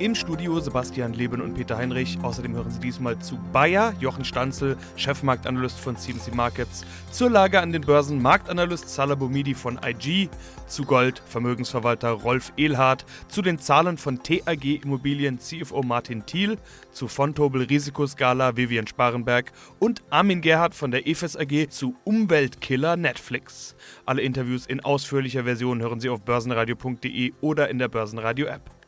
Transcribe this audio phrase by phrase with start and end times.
[0.00, 2.16] Im Studio Sebastian Leben und Peter Heinrich.
[2.22, 7.70] Außerdem hören Sie diesmal zu Bayer, Jochen Stanzel, Chefmarktanalyst von CMC Markets, zur Lage an
[7.70, 10.30] den Börsen Marktanalyst Salah Boumidi von IG,
[10.66, 16.56] zu Gold Vermögensverwalter Rolf Ehlhardt, zu den Zahlen von TAG Immobilien CFO Martin Thiel,
[16.92, 23.76] zu Fontobel Risikoskala Vivian Sparenberg und Armin Gerhardt von der EFES AG zu Umweltkiller Netflix.
[24.06, 28.79] Alle Interviews in ausführlicher Version hören Sie auf börsenradio.de oder in der Börsenradio App.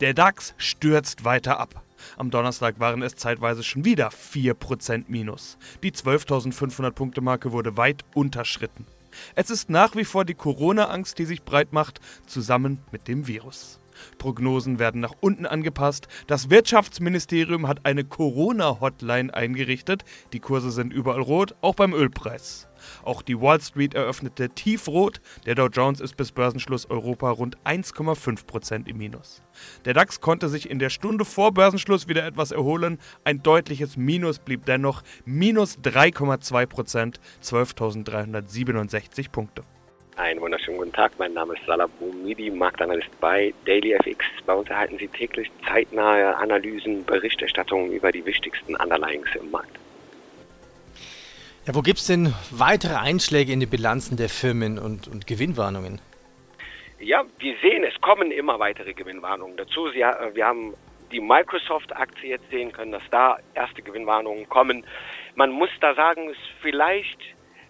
[0.00, 1.82] Der DAX stürzt weiter ab.
[2.16, 5.58] Am Donnerstag waren es zeitweise schon wieder 4% Minus.
[5.82, 8.86] Die 12.500 Punkte Marke wurde weit unterschritten.
[9.34, 13.79] Es ist nach wie vor die Corona-Angst, die sich breit macht, zusammen mit dem Virus.
[14.18, 16.08] Prognosen werden nach unten angepasst.
[16.26, 20.04] Das Wirtschaftsministerium hat eine Corona-Hotline eingerichtet.
[20.32, 22.68] Die Kurse sind überall rot, auch beim Ölpreis.
[23.02, 25.20] Auch die Wall Street eröffnete tiefrot.
[25.46, 29.42] Der Dow Jones ist bis Börsenschluss Europa rund 1,5% im Minus.
[29.84, 32.98] Der DAX konnte sich in der Stunde vor Börsenschluss wieder etwas erholen.
[33.24, 39.64] Ein deutliches Minus blieb dennoch minus 3,2%, 12.367 Punkte.
[40.20, 44.22] Einen wunderschönen guten Tag, mein Name ist Salah Boumidi, Marktanalyst bei DailyFX.
[44.44, 49.78] Bei uns erhalten Sie täglich zeitnahe Analysen, Berichterstattungen über die wichtigsten Underlyings im Markt.
[51.66, 56.02] Ja, wo gibt es denn weitere Einschläge in die Bilanzen der Firmen und, und Gewinnwarnungen?
[56.98, 59.88] Ja, wir sehen, es kommen immer weitere Gewinnwarnungen dazu.
[59.88, 60.74] Sie, wir haben
[61.10, 64.84] die Microsoft-Aktie jetzt sehen können, dass da erste Gewinnwarnungen kommen.
[65.34, 67.18] Man muss da sagen, es vielleicht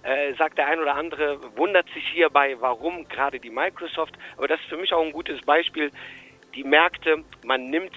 [0.03, 4.15] äh, sagt der ein oder andere, wundert sich hierbei, warum gerade die Microsoft.
[4.37, 5.91] Aber das ist für mich auch ein gutes Beispiel.
[6.55, 7.93] Die Märkte, man nimmt,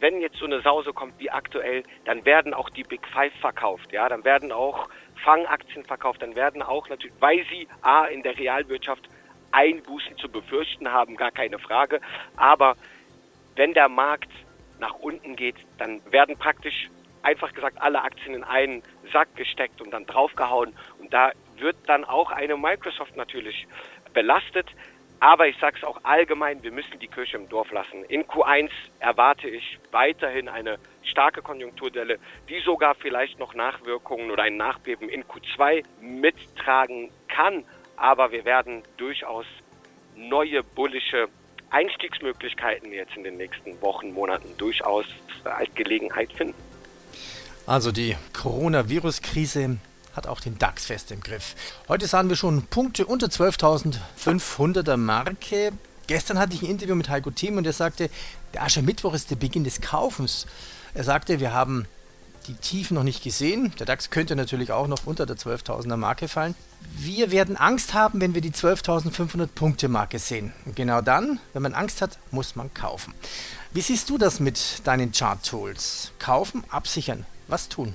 [0.00, 3.92] wenn jetzt so eine Sause kommt wie aktuell, dann werden auch die Big Five verkauft.
[3.92, 4.88] Ja, dann werden auch
[5.22, 9.08] Fangaktien verkauft, dann werden auch natürlich, weil sie A in der Realwirtschaft
[9.52, 12.00] Einbußen zu befürchten haben, gar keine Frage.
[12.36, 12.76] Aber
[13.56, 14.30] wenn der Markt
[14.80, 16.88] nach unten geht, dann werden praktisch
[17.22, 20.74] einfach gesagt alle Aktien in einen Sack gesteckt und dann draufgehauen.
[20.98, 23.66] Und da wird dann auch eine Microsoft natürlich
[24.12, 24.66] belastet.
[25.20, 28.02] Aber ich sage es auch allgemein, wir müssen die Kirche im Dorf lassen.
[28.08, 32.18] In Q1 erwarte ich weiterhin eine starke Konjunkturdelle,
[32.48, 37.64] die sogar vielleicht noch Nachwirkungen oder ein Nachbeben in Q2 mittragen kann.
[37.96, 39.46] Aber wir werden durchaus
[40.16, 41.28] neue bullische
[41.70, 45.06] Einstiegsmöglichkeiten jetzt in den nächsten Wochen, Monaten durchaus
[45.44, 46.60] als Gelegenheit finden.
[47.66, 49.78] Also die Coronavirus-Krise
[50.14, 51.54] hat auch den DAX fest im Griff.
[51.88, 55.72] Heute sahen wir schon Punkte unter 12.500er Marke.
[56.06, 58.10] Gestern hatte ich ein Interview mit Heiko Thiem und er sagte,
[58.52, 60.46] der Aschermittwoch ist der Beginn des Kaufens.
[60.94, 61.86] Er sagte, wir haben
[62.46, 63.72] die Tiefen noch nicht gesehen.
[63.78, 66.54] Der DAX könnte natürlich auch noch unter der 12.000er Marke fallen.
[66.96, 70.52] Wir werden Angst haben, wenn wir die 12.500 Punkte Marke sehen.
[70.64, 73.14] Und genau dann, wenn man Angst hat, muss man kaufen.
[73.72, 76.12] Wie siehst du das mit deinen Chart-Tools?
[76.18, 77.26] Kaufen, absichern.
[77.48, 77.94] Was tun?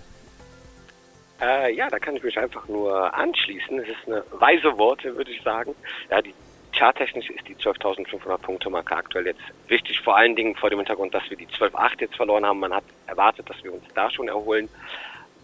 [1.40, 3.80] Äh, ja, da kann ich mich einfach nur anschließen.
[3.80, 5.76] Es ist eine weise Worte, würde ich sagen.
[6.10, 6.34] Ja, die
[6.74, 11.14] charttechnisch ist die 12.500 Punkte Marke aktuell jetzt wichtig, vor allen Dingen vor dem Hintergrund,
[11.14, 12.60] dass wir die 12.8 jetzt verloren haben.
[12.60, 14.70] Man hat erwartet, dass wir uns da schon erholen.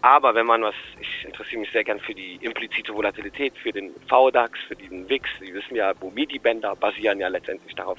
[0.02, 3.94] Aber wenn man was, ich interessiere mich sehr gern für die implizite Volatilität, für den
[4.06, 5.26] VDAX, für diesen WIX.
[5.40, 7.98] Sie wissen ja, Bumidi-Bänder basieren ja letztendlich darauf.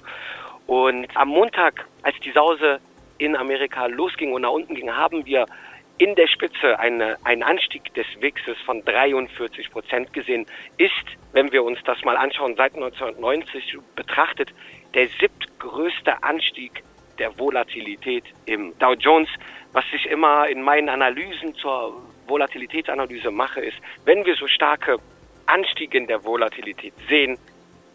[0.67, 2.79] Und am Montag, als die Sause
[3.17, 5.47] in Amerika losging und nach unten ging, haben wir
[5.97, 10.45] in der Spitze eine, ein Anstieg des WIXes von 43 Prozent gesehen,
[10.77, 10.91] ist,
[11.31, 14.53] wenn wir uns das mal anschauen, seit 1990 betrachtet,
[14.93, 16.83] der siebtgrößte Anstieg
[17.19, 19.29] der Volatilität im Dow Jones.
[19.73, 24.97] Was ich immer in meinen Analysen zur Volatilitätsanalyse mache, ist, wenn wir so starke
[25.45, 27.37] Anstiege in der Volatilität sehen,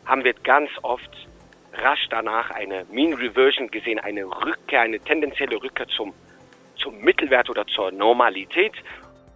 [0.06, 1.10] haben wir ganz oft
[1.72, 6.12] rasch danach eine Mean Reversion gesehen, eine Rückkehr, eine tendenzielle Rückkehr zum
[6.80, 8.72] zum Mittelwert oder zur Normalität.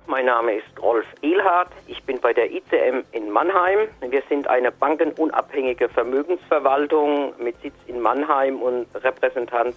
[0.06, 1.70] Mein Name ist Rolf Ehlhardt.
[1.86, 3.88] Ich bin bei der ICM in Mannheim.
[4.06, 9.74] Wir sind eine bankenunabhängige Vermögensverwaltung mit Sitz in Mannheim und Repräsentanz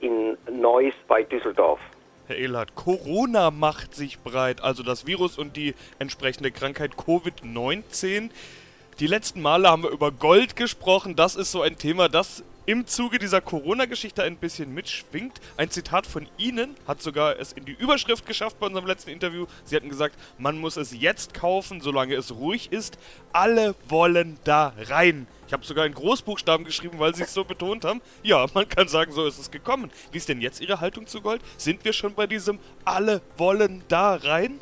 [0.00, 1.80] in Neuss bei Düsseldorf.
[2.26, 8.30] Herr Ehlhardt, Corona macht sich breit, also das Virus und die entsprechende Krankheit Covid-19.
[9.00, 11.16] Die letzten Male haben wir über Gold gesprochen.
[11.16, 15.40] Das ist so ein Thema, das im Zuge dieser Corona-Geschichte ein bisschen mitschwingt.
[15.56, 19.46] Ein Zitat von Ihnen hat sogar es in die Überschrift geschafft bei unserem letzten Interview.
[19.64, 22.96] Sie hatten gesagt, man muss es jetzt kaufen, solange es ruhig ist.
[23.32, 25.26] Alle wollen da rein.
[25.48, 28.00] Ich habe sogar in Großbuchstaben geschrieben, weil sie es so betont haben.
[28.22, 29.90] Ja, man kann sagen, so ist es gekommen.
[30.12, 31.42] Wie ist denn jetzt Ihre Haltung zu Gold?
[31.56, 34.60] Sind wir schon bei diesem Alle wollen da rein?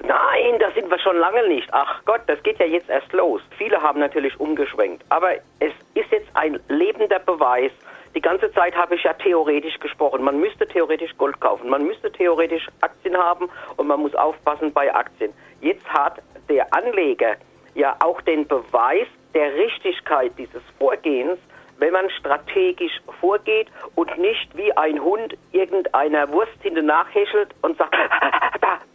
[0.00, 1.68] Nein, da sind wir schon lange nicht.
[1.72, 3.42] Ach Gott, das geht ja jetzt erst los.
[3.56, 5.04] Viele haben natürlich umgeschwenkt.
[5.08, 7.72] Aber es ist jetzt ein lebender Beweis.
[8.14, 10.22] Die ganze Zeit habe ich ja theoretisch gesprochen.
[10.22, 11.68] Man müsste theoretisch Gold kaufen.
[11.68, 15.32] Man müsste theoretisch Aktien haben und man muss aufpassen bei Aktien.
[15.60, 17.36] Jetzt hat der Anleger
[17.74, 21.38] ja auch den Beweis der Richtigkeit dieses Vorgehens
[21.78, 27.96] wenn man strategisch vorgeht und nicht wie ein Hund irgendeiner Wurst hinten nachhäschelt und sagt,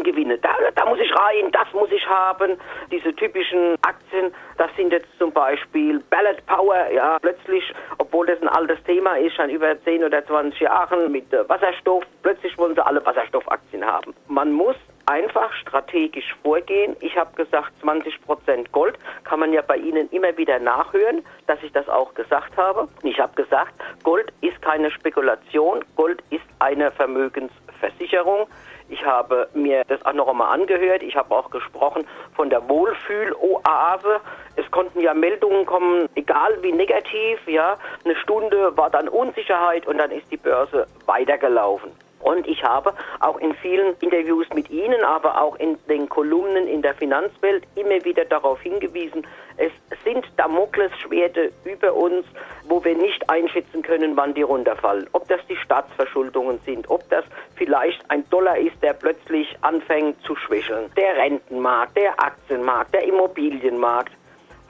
[0.00, 2.58] da gibt's Aktiengewinne, da, da muss ich rein, das muss ich haben.
[2.90, 7.64] Diese typischen Aktien, das sind jetzt zum Beispiel Ballot Power, ja, plötzlich,
[7.98, 12.56] obwohl das ein altes Thema ist, schon über 10 oder 20 Jahren mit Wasserstoff, plötzlich
[12.58, 14.14] wollen sie alle Wasserstoffaktien haben.
[14.28, 14.76] Man muss
[15.06, 16.96] einfach strategisch vorgehen.
[17.00, 21.60] Ich habe gesagt, 20 Prozent Gold kann man ja bei Ihnen immer wieder nachhören, dass
[21.62, 22.88] ich das auch gesagt habe.
[23.02, 23.72] Ich habe gesagt,
[24.04, 28.46] Gold ist keine Spekulation, Gold ist eine Vermögensversicherung.
[28.90, 31.04] Ich habe mir das auch noch einmal angehört.
[31.04, 32.04] Ich habe auch gesprochen
[32.34, 34.20] von der Wohlfühl-Oase.
[34.56, 37.78] Es konnten ja Meldungen kommen, egal wie negativ, ja.
[38.04, 41.92] Eine Stunde war dann Unsicherheit und dann ist die Börse weitergelaufen.
[42.20, 46.82] Und ich habe auch in vielen Interviews mit Ihnen, aber auch in den Kolumnen in
[46.82, 49.26] der Finanzwelt immer wieder darauf hingewiesen,
[49.56, 49.72] es
[50.04, 52.24] sind Damoklesschwerte über uns,
[52.64, 55.06] wo wir nicht einschätzen können, wann die runterfallen.
[55.12, 57.24] Ob das die Staatsverschuldungen sind, ob das
[57.56, 64.12] vielleicht ein Dollar ist, der plötzlich anfängt zu schwächeln, der Rentenmarkt, der Aktienmarkt, der Immobilienmarkt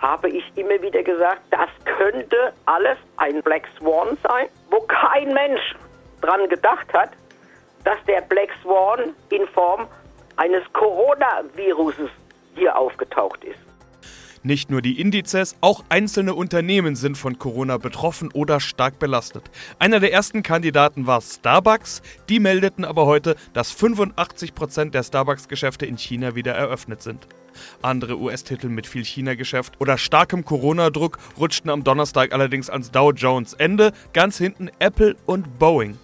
[0.00, 5.76] habe ich immer wieder gesagt, das könnte alles ein Black Swan sein, wo kein Mensch
[6.20, 7.10] dran gedacht hat,
[7.84, 9.86] dass der Black Swan in Form
[10.36, 12.10] eines Coronaviruses
[12.54, 13.58] hier aufgetaucht ist.
[14.42, 19.50] Nicht nur die Indizes, auch einzelne Unternehmen sind von Corona betroffen oder stark belastet.
[19.78, 22.00] Einer der ersten Kandidaten war Starbucks.
[22.30, 27.28] Die meldeten aber heute, dass 85% der Starbucks-Geschäfte in China wieder eröffnet sind.
[27.82, 33.52] Andere US-Titel mit viel China-Geschäft oder starkem Corona-Druck rutschten am Donnerstag allerdings ans Dow Jones
[33.52, 35.98] Ende, ganz hinten Apple und Boeing.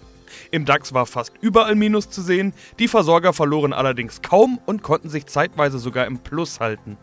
[0.51, 5.09] Im DAX war fast überall Minus zu sehen, die Versorger verloren allerdings kaum und konnten
[5.09, 6.97] sich zeitweise sogar im Plus halten.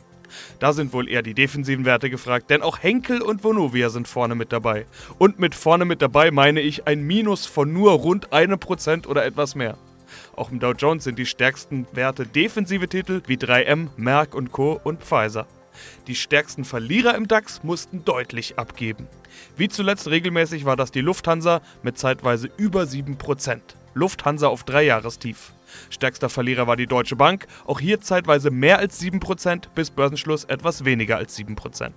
[0.59, 4.35] Da sind wohl eher die defensiven Werte gefragt, denn auch Henkel und Vonovia sind vorne
[4.35, 4.87] mit dabei.
[5.19, 9.25] Und mit vorne mit dabei meine ich ein Minus von nur rund einem Prozent oder
[9.25, 9.77] etwas mehr.
[10.37, 14.81] Auch im Dow Jones sind die stärksten Werte defensive Titel wie 3M, Merck und Co.
[14.83, 15.47] und Pfizer.
[16.07, 19.09] Die stärksten Verlierer im DAX mussten deutlich abgeben.
[19.57, 23.61] Wie zuletzt regelmäßig war das die Lufthansa mit zeitweise über 7%.
[23.95, 25.53] Lufthansa auf Dreijahrestief.
[25.91, 30.85] Stärkster Verlierer war die Deutsche Bank, auch hier zeitweise mehr als 7%, bis Börsenschluss etwas
[30.85, 31.93] weniger als 7%.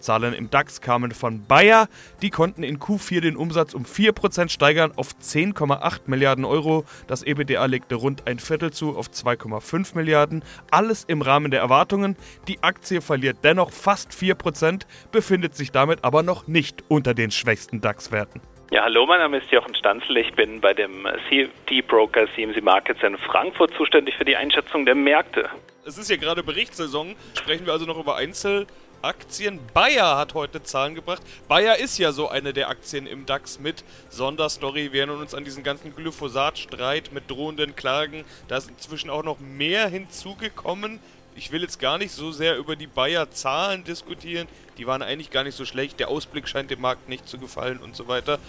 [0.00, 1.88] Zahlen im DAX kamen von Bayer.
[2.22, 6.84] Die konnten in Q4 den Umsatz um 4% steigern auf 10,8 Milliarden Euro.
[7.06, 10.44] Das EBDA legte rund ein Viertel zu auf 2,5 Milliarden.
[10.70, 12.16] Alles im Rahmen der Erwartungen.
[12.46, 14.82] Die Aktie verliert dennoch fast 4%,
[15.12, 18.40] befindet sich damit aber noch nicht unter den schwächsten DAX-Werten.
[18.70, 20.18] Ja, hallo, mein Name ist Jochen Stanzel.
[20.18, 25.48] Ich bin bei dem CFD-Broker CMC Markets in Frankfurt zuständig für die Einschätzung der Märkte.
[25.88, 27.16] Es ist ja gerade Berichtssaison.
[27.32, 28.66] Sprechen wir also noch über Einzel-
[29.00, 29.58] Aktien.
[29.72, 31.22] Bayer hat heute Zahlen gebracht.
[31.46, 34.92] Bayer ist ja so eine der Aktien im DAX mit Sonderstory.
[34.92, 38.24] Wir erinnern uns an diesen ganzen Glyphosat-Streit mit drohenden Klagen.
[38.48, 40.98] Da ist inzwischen auch noch mehr hinzugekommen.
[41.36, 44.48] Ich will jetzt gar nicht so sehr über die Bayer-Zahlen diskutieren.
[44.76, 46.00] Die waren eigentlich gar nicht so schlecht.
[46.00, 48.40] Der Ausblick scheint dem Markt nicht zu gefallen und so weiter.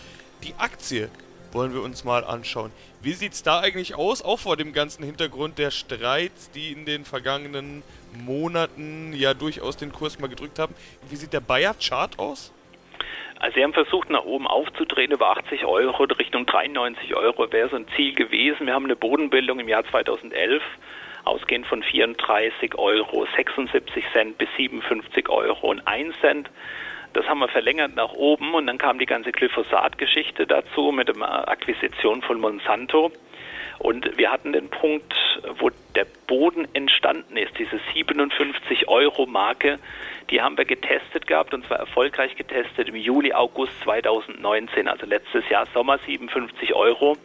[0.44, 1.10] Die Aktie
[1.52, 2.72] wollen wir uns mal anschauen.
[3.02, 6.86] Wie sieht es da eigentlich aus, auch vor dem ganzen Hintergrund der Streits, die in
[6.86, 7.84] den vergangenen
[8.26, 10.76] Monaten ja durchaus den Kurs mal gedrückt haben?
[11.10, 12.54] Wie sieht der Bayer-Chart aus?
[13.40, 17.78] Also sie haben versucht, nach oben aufzudrehen über 80 Euro, Richtung 93 Euro wäre so
[17.78, 18.68] ein Ziel gewesen.
[18.68, 20.62] Wir haben eine Bodenbildung im Jahr 2011,
[21.24, 26.50] ausgehend von 34 Euro 76 Cent bis 57 Euro und 1 Cent.
[27.14, 31.48] Das haben wir verlängert nach oben und dann kam die ganze Glyphosat-Geschichte dazu mit der
[31.50, 33.12] Akquisition von Monsanto.
[33.80, 35.16] Und wir hatten den Punkt,
[35.58, 39.80] wo der Boden entstanden ist, diese 57 Euro Marke,
[40.30, 45.48] die haben wir getestet gehabt und zwar erfolgreich getestet im Juli, August 2019, also letztes
[45.50, 47.18] Jahr Sommer 57 Euro.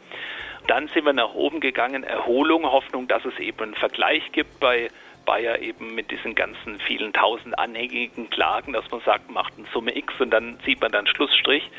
[0.68, 4.88] Dann sind wir nach oben gegangen, Erholung, Hoffnung, dass es eben einen Vergleich gibt bei
[5.24, 9.96] Bayer eben mit diesen ganzen vielen tausend anhängigen Klagen, dass man sagt, macht eine Summe
[9.96, 11.70] X und dann sieht man dann Schlussstrich.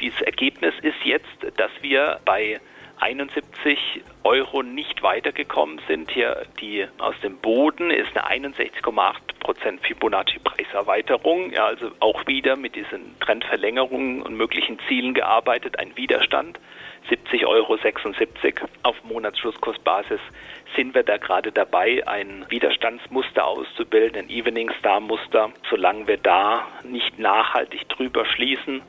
[0.00, 2.60] Dieses Ergebnis ist jetzt, dass wir bei
[3.00, 6.10] 71 Euro nicht weitergekommen sind.
[6.10, 11.52] Hier die aus dem Boden ist eine 61,8 Prozent Fibonacci-Preiserweiterung.
[11.52, 15.78] Ja, also auch wieder mit diesen Trendverlängerungen und möglichen Zielen gearbeitet.
[15.78, 16.58] Ein Widerstand
[17.08, 17.78] 70,76 Euro
[18.82, 20.20] auf Monatsschlusskursbasis
[20.76, 25.50] sind wir da gerade dabei, ein Widerstandsmuster auszubilden, ein Evening Star Muster.
[25.68, 28.82] Solange wir da nicht nachhaltig drüber schließen,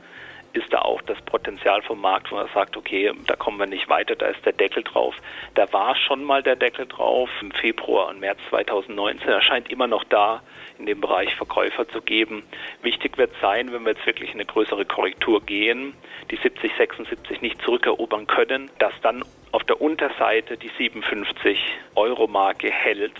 [0.52, 3.88] ist da auch das Potenzial vom Markt, wo man sagt, okay, da kommen wir nicht
[3.88, 5.14] weiter, da ist der Deckel drauf.
[5.54, 9.28] Da war schon mal der Deckel drauf im Februar und März 2019.
[9.28, 10.42] Er scheint immer noch da
[10.78, 12.42] in dem Bereich Verkäufer zu geben.
[12.82, 15.94] Wichtig wird sein, wenn wir jetzt wirklich in eine größere Korrektur gehen,
[16.30, 21.58] die 70, 76 nicht zurückerobern können, dass dann auf der Unterseite die 57
[21.94, 23.14] Euro Marke hält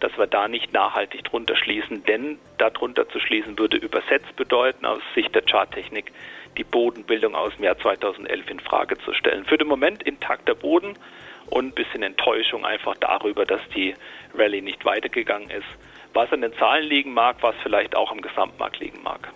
[0.00, 5.02] dass wir da nicht nachhaltig drunter schließen, denn darunter zu schließen würde übersetzt bedeuten aus
[5.14, 6.10] Sicht der Charttechnik
[6.56, 9.44] die Bodenbildung aus dem Jahr 2011 in Frage zu stellen.
[9.44, 10.96] Für den Moment intakter Boden
[11.46, 13.94] und ein bisschen Enttäuschung einfach darüber, dass die
[14.34, 15.66] Rallye nicht weitergegangen ist.
[16.12, 19.32] Was an den Zahlen liegen mag, was vielleicht auch am Gesamtmarkt liegen mag.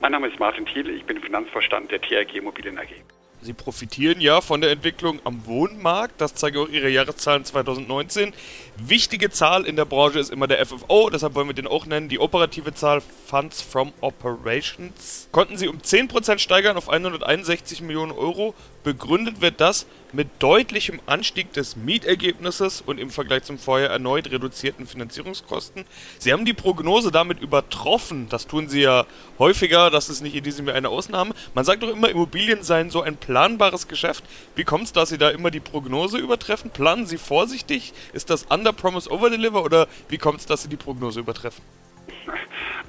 [0.00, 3.13] Mein Name ist Martin Thiel, ich bin Finanzvorstand der TRG Immobilien AG.
[3.44, 6.18] Sie profitieren ja von der Entwicklung am Wohnmarkt.
[6.18, 8.32] Das zeigen auch Ihre Jahreszahlen 2019.
[8.76, 12.08] Wichtige Zahl in der Branche ist immer der FFO, deshalb wollen wir den auch nennen.
[12.08, 18.54] Die operative Zahl Funds from Operations konnten Sie um 10% steigern auf 161 Millionen Euro.
[18.84, 24.86] Begründet wird das mit deutlichem Anstieg des Mietergebnisses und im Vergleich zum vorher erneut reduzierten
[24.86, 25.86] Finanzierungskosten.
[26.18, 28.28] Sie haben die Prognose damit übertroffen.
[28.28, 29.06] Das tun Sie ja
[29.38, 31.34] häufiger, das ist nicht in diesem Jahr eine Ausnahme.
[31.54, 34.22] Man sagt doch immer, Immobilien seien so ein planbares Geschäft.
[34.54, 36.70] Wie kommt es, dass Sie da immer die Prognose übertreffen?
[36.70, 37.94] Planen Sie vorsichtig?
[38.12, 41.64] Ist das Under Promise Over Deliver oder wie kommt es, dass Sie die Prognose übertreffen?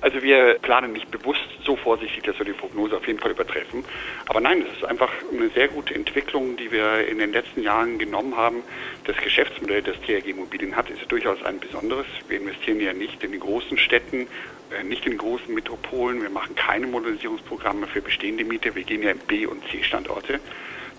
[0.01, 3.83] Also wir planen nicht bewusst so vorsichtig, dass wir die Prognose auf jeden Fall übertreffen.
[4.27, 7.97] Aber nein, es ist einfach eine sehr gute Entwicklung, die wir in den letzten Jahren
[7.97, 8.61] genommen haben.
[9.05, 12.05] Das Geschäftsmodell, das TRG Immobilien hat, ist durchaus ein besonderes.
[12.27, 14.27] Wir investieren ja nicht in den großen Städten,
[14.71, 16.21] äh, nicht in großen Metropolen.
[16.21, 18.75] Wir machen keine Modernisierungsprogramme für bestehende Mieter.
[18.75, 20.39] Wir gehen ja in B- und C-Standorte.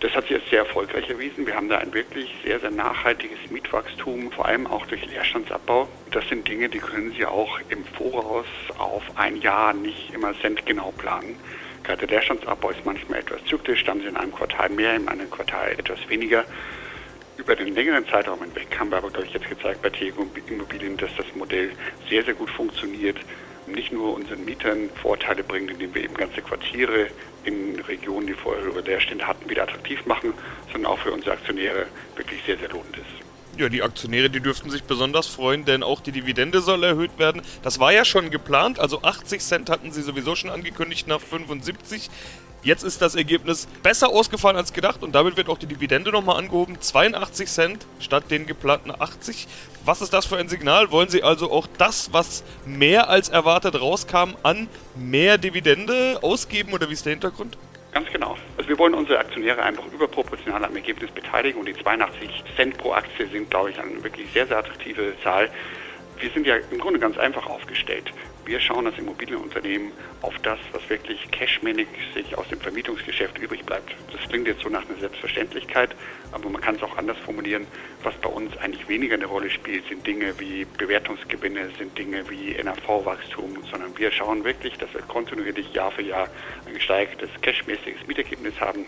[0.01, 1.47] Das hat sich als sehr erfolgreich erwiesen.
[1.47, 5.89] Wir haben da ein wirklich sehr, sehr nachhaltiges Mietwachstum, vor allem auch durch Leerstandsabbau.
[6.11, 10.93] Das sind Dinge, die können Sie auch im Voraus auf ein Jahr nicht immer centgenau
[10.99, 11.37] planen.
[11.83, 15.31] Gerade der Leerstandsabbau ist manchmal etwas zyklisch, dann sind in einem Quartal mehr, in einem
[15.31, 16.45] Quartal etwas weniger.
[17.39, 20.97] Über den längeren Zeitraum hinweg haben wir aber, glaube ich, jetzt gezeigt bei Tego Immobilien,
[20.99, 21.71] dass das Modell
[22.09, 23.17] sehr, sehr gut funktioniert
[23.67, 27.09] nicht nur unseren Mietern Vorteile bringen, indem wir eben ganze Quartiere
[27.45, 30.33] in Regionen, die vorher über Leerstände hatten, wieder attraktiv machen,
[30.73, 33.27] sondern auch für unsere Aktionäre wirklich sehr, sehr lohnend ist.
[33.59, 37.41] Ja, die Aktionäre, die dürften sich besonders freuen, denn auch die Dividende soll erhöht werden.
[37.63, 42.11] Das war ja schon geplant, also 80 Cent hatten sie sowieso schon angekündigt nach 75.
[42.63, 46.37] Jetzt ist das Ergebnis besser ausgefallen als gedacht und damit wird auch die Dividende nochmal
[46.37, 46.81] angehoben.
[46.81, 49.47] 82 Cent statt den geplanten 80.
[49.85, 50.91] Was ist das für ein Signal?
[50.91, 56.89] Wollen Sie also auch das, was mehr als erwartet rauskam, an mehr Dividende ausgeben oder
[56.89, 57.57] wie ist der Hintergrund?
[57.93, 58.37] Ganz genau.
[58.59, 62.93] Also wir wollen unsere Aktionäre einfach überproportional am Ergebnis beteiligen und die 82 Cent pro
[62.93, 65.49] Aktie sind, glaube ich, eine wirklich sehr, sehr attraktive Zahl.
[66.19, 68.13] Wir sind ja im Grunde ganz einfach aufgestellt.
[68.47, 69.91] Wir schauen als Immobilienunternehmen
[70.23, 73.91] auf das, was wirklich cashmäßig aus dem Vermietungsgeschäft übrig bleibt.
[74.13, 75.91] Das klingt jetzt so nach einer Selbstverständlichkeit,
[76.31, 77.67] aber man kann es auch anders formulieren.
[78.05, 82.55] Was bei uns eigentlich weniger eine Rolle spielt, sind Dinge wie Bewertungsgewinne, sind Dinge wie
[82.63, 86.29] NAV-Wachstum, sondern wir schauen wirklich, dass wir kontinuierlich Jahr für Jahr
[86.67, 88.87] ein gesteigertes cashmäßiges Mietergebnis haben.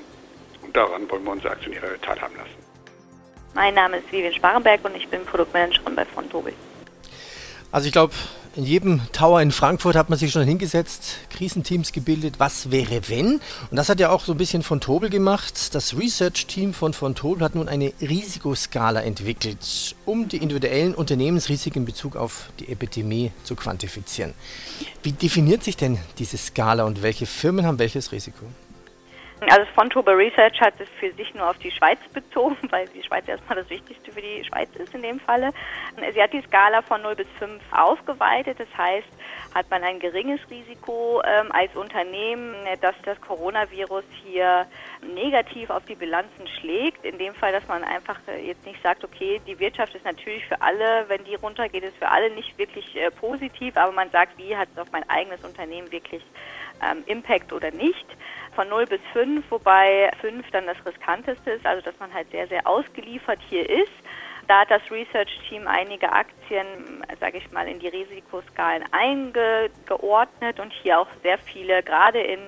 [0.63, 2.55] Und daran wollen wir unsere Aktionäre teilhaben lassen.
[3.55, 6.53] Mein Name ist Vivian Sparenberg und ich bin Produktmanagerin bei Fontobel.
[7.73, 8.15] Also ich glaube,
[8.59, 13.35] in jedem Tower in Frankfurt hat man sich schon hingesetzt, Krisenteams gebildet, was wäre wenn?
[13.71, 15.77] Und das hat ja auch so ein bisschen von Tobel gemacht.
[15.77, 21.87] Das Research-Team von von Tobel hat nun eine Risikoskala entwickelt, um die individuellen Unternehmensrisiken in
[21.87, 24.35] Bezug auf die Epidemie zu quantifizieren.
[25.05, 28.45] Wie definiert sich denn diese Skala und welche Firmen haben welches Risiko?
[29.41, 33.29] Also Fontober Research hat es für sich nur auf die Schweiz bezogen, weil die Schweiz
[33.29, 35.51] erstmal das Wichtigste für die Schweiz ist in dem Falle.
[36.13, 38.59] Sie hat die Skala von 0 bis 5 aufgeweitet.
[38.59, 39.07] Das heißt,
[39.55, 44.67] hat man ein geringes Risiko ähm, als Unternehmen, dass das Coronavirus hier
[45.03, 47.05] negativ auf die Bilanzen schlägt.
[47.05, 50.45] In dem Fall, dass man einfach äh, jetzt nicht sagt, okay, die Wirtschaft ist natürlich
[50.47, 54.37] für alle, wenn die runtergeht, ist für alle nicht wirklich äh, positiv, aber man sagt,
[54.37, 56.25] wie hat es auf mein eigenes Unternehmen wirklich
[56.83, 58.07] ähm, Impact oder nicht
[58.59, 62.49] von 0 bis 5, wobei 5 dann das riskanteste ist, also dass man halt sehr,
[62.49, 63.93] sehr ausgeliefert hier ist.
[64.49, 66.67] Da hat das Research Team einige Aktien,
[67.21, 72.41] sage ich mal, in die Risikoskalen eingeordnet und hier auch sehr viele, gerade in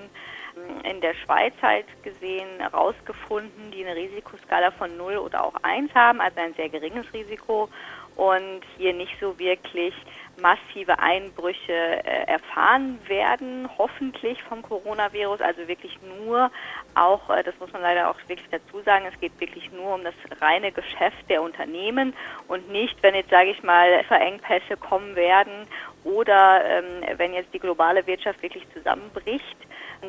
[0.82, 6.20] in der Schweiz halt gesehen herausgefunden, die eine Risikoskala von 0 oder auch 1 haben,
[6.20, 7.68] also ein sehr geringes Risiko
[8.16, 9.94] und hier nicht so wirklich
[10.40, 16.50] massive Einbrüche äh, erfahren werden, hoffentlich vom Coronavirus, also wirklich nur
[16.94, 20.04] auch, äh, das muss man leider auch wirklich dazu sagen, es geht wirklich nur um
[20.04, 22.14] das reine Geschäft der Unternehmen
[22.48, 25.66] und nicht, wenn jetzt, sage ich mal, Verengpässe kommen werden
[26.04, 29.56] oder ähm, wenn jetzt die globale Wirtschaft wirklich zusammenbricht,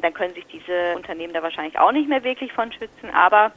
[0.01, 3.51] dann können sich diese Unternehmen da wahrscheinlich auch nicht mehr wirklich von schützen, aber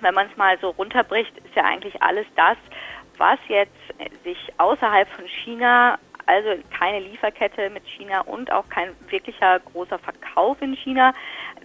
[0.00, 2.56] wenn man es mal so runterbricht, ist ja eigentlich alles das,
[3.18, 3.72] was jetzt
[4.24, 10.60] sich außerhalb von China, also keine Lieferkette mit China und auch kein wirklicher großer Verkauf
[10.60, 11.14] in China,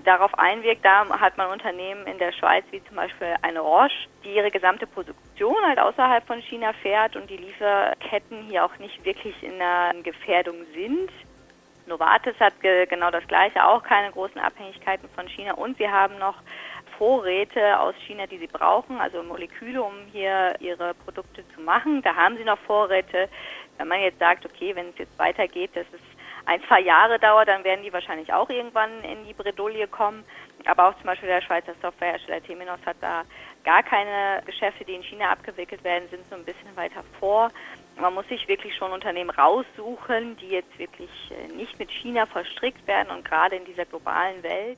[0.06, 0.86] darauf einwirkt.
[0.86, 4.88] Da hat man Unternehmen in der Schweiz wie zum Beispiel eine Roche, die ihre gesamte
[4.88, 10.02] Produktion halt außerhalb von China fährt und die Lieferketten hier auch nicht wirklich in einer
[10.04, 11.12] Gefährdung sind.
[11.88, 16.36] Novartis hat genau das gleiche, auch keine großen Abhängigkeiten von China und sie haben noch
[17.02, 22.04] Vorräte aus China, die sie brauchen, also Moleküle, um hier ihre Produkte zu machen.
[22.04, 23.28] Da haben sie noch Vorräte.
[23.80, 26.00] Wenn man jetzt sagt, okay, wenn es jetzt weitergeht, dass es
[26.46, 30.24] ein, zwei Jahre dauert, dann werden die wahrscheinlich auch irgendwann in die Bredouille kommen.
[30.66, 33.24] Aber auch zum Beispiel der Schweizer Softwarehersteller Temenos hat da
[33.64, 37.50] gar keine Geschäfte, die in China abgewickelt werden, sind so ein bisschen weiter vor.
[38.00, 42.86] Man muss sich wirklich schon Unternehmen raussuchen, die jetzt wirklich äh, nicht mit China verstrickt
[42.86, 44.78] werden und gerade in dieser globalen Welt.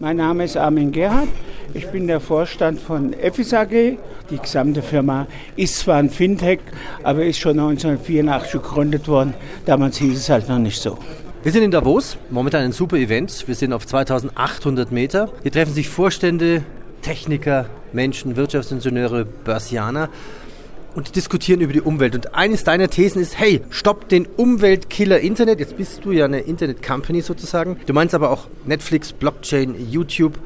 [0.00, 1.26] Mein Name ist Armin Gerhardt.
[1.74, 3.98] Ich bin der Vorstand von Effis AG.
[4.30, 5.26] Die gesamte Firma
[5.56, 6.60] ist zwar ein Fintech,
[7.02, 9.34] aber ist schon 1984 gegründet worden.
[9.66, 10.98] Damals hieß es halt noch nicht so.
[11.42, 13.48] Wir sind in Davos, momentan ein super Event.
[13.48, 15.30] Wir sind auf 2800 Meter.
[15.42, 16.62] Hier treffen sich Vorstände,
[17.02, 20.10] Techniker, Menschen, Wirtschaftsingenieure, Börsianer
[20.94, 22.14] und diskutieren über die Umwelt.
[22.14, 25.60] Und eines deiner Thesen ist, hey, stopp den Umweltkiller Internet.
[25.60, 27.78] Jetzt bist du ja eine Internet-Company sozusagen.
[27.86, 30.38] Du meinst aber auch Netflix, Blockchain, YouTube.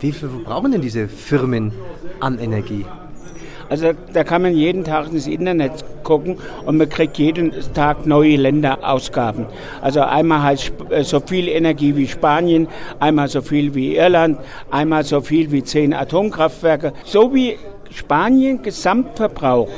[0.00, 1.72] Wie viel brauchen denn diese Firmen
[2.20, 2.84] an Energie?
[3.68, 8.36] Also da kann man jeden Tag ins Internet gucken und man kriegt jeden Tag neue
[8.36, 9.46] Länderausgaben.
[9.82, 14.38] Also einmal halt so viel Energie wie Spanien, einmal so viel wie Irland,
[14.70, 16.94] einmal so viel wie zehn Atomkraftwerke.
[17.04, 17.58] So wie
[17.90, 19.70] Spanien Gesamtverbrauch.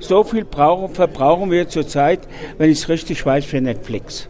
[0.00, 2.20] So viel brauchen, verbrauchen wir zurzeit,
[2.58, 4.28] wenn ich es richtig weiß, für Netflix.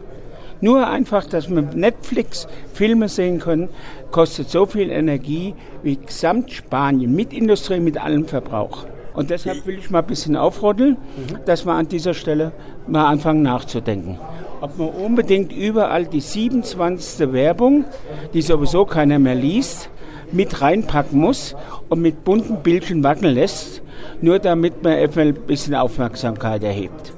[0.59, 3.69] Nur einfach, dass wir Netflix Filme sehen können,
[4.11, 8.85] kostet so viel Energie wie Gesamtspanien mit Industrie, mit allem Verbrauch.
[9.13, 11.39] Und deshalb will ich mal ein bisschen aufrotteln, mhm.
[11.45, 12.51] dass wir an dieser Stelle
[12.87, 14.19] mal anfangen nachzudenken.
[14.61, 17.31] Ob man unbedingt überall die 27.
[17.31, 17.85] Werbung,
[18.33, 19.89] die sowieso keiner mehr liest,
[20.31, 21.53] mit reinpacken muss
[21.89, 23.81] und mit bunten Bildchen wackeln lässt,
[24.21, 27.11] nur damit man ein bisschen Aufmerksamkeit erhebt.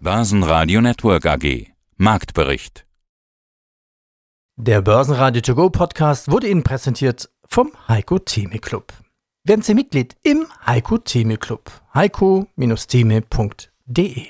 [0.00, 2.84] Börsenradio Network AG Marktbericht
[4.56, 8.92] Der Börsenradio To Go Podcast wurde Ihnen präsentiert vom Heiko Theme Club.
[9.44, 11.70] Werden Sie Mitglied im Heiko Theme Club.
[11.94, 14.26] heiko-theme.de